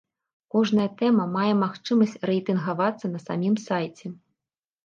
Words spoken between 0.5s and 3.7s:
Кожная тэма мае магчымасць рэйтынгавацца на самім